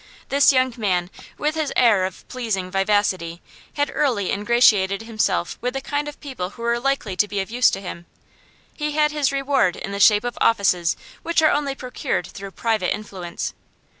This 0.29 0.51
young 0.51 0.73
man, 0.77 1.11
with 1.37 1.53
his 1.53 1.71
air 1.75 2.05
of 2.05 2.27
pleasing 2.27 2.71
vivacity, 2.71 3.39
had 3.75 3.91
early 3.93 4.31
ingratiated 4.31 5.03
himself 5.03 5.59
with 5.61 5.75
the 5.75 5.79
kind 5.79 6.07
of 6.07 6.19
people 6.19 6.49
who 6.49 6.63
were 6.63 6.79
likely 6.79 7.15
to 7.15 7.27
be 7.27 7.39
of 7.39 7.51
use 7.51 7.69
to 7.69 7.79
him; 7.81 8.07
he 8.75 8.93
had 8.93 9.11
his 9.11 9.31
reward 9.31 9.75
in 9.75 9.91
the 9.91 9.99
shape 9.99 10.23
of 10.23 10.39
offices 10.41 10.95
which 11.21 11.43
are 11.43 11.51
only 11.51 11.75
procured 11.75 12.25
through 12.25 12.49
private 12.49 12.91
influence. 12.91 13.53